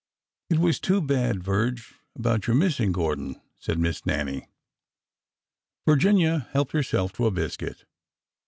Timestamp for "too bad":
0.79-1.43